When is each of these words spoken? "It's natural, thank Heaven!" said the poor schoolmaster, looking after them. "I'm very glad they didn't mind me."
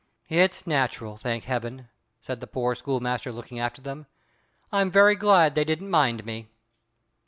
"It's 0.29 0.65
natural, 0.65 1.15
thank 1.15 1.43
Heaven!" 1.43 1.87
said 2.21 2.39
the 2.39 2.47
poor 2.47 2.73
schoolmaster, 2.73 3.31
looking 3.31 3.59
after 3.59 3.83
them. 3.83 4.07
"I'm 4.71 4.89
very 4.89 5.13
glad 5.13 5.53
they 5.53 5.63
didn't 5.63 5.91
mind 5.91 6.25
me." 6.25 6.47